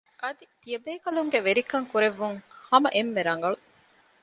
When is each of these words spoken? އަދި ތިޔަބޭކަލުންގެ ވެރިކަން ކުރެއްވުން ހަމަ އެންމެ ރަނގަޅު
އަދި 0.23 0.45
ތިޔަބޭކަލުންގެ 0.61 1.39
ވެރިކަން 1.47 1.85
ކުރެއްވުން 1.91 2.37
ހަމަ 2.69 2.89
އެންމެ 2.95 3.21
ރަނގަޅު 3.27 3.57